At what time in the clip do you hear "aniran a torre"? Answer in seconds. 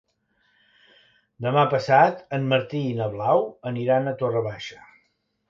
3.75-4.43